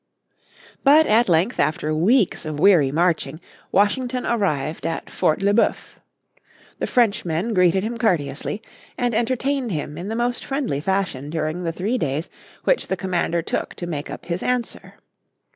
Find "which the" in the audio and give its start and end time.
12.63-12.97